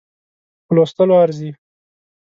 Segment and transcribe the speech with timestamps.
[0.65, 1.49] په لوستلو ارزي.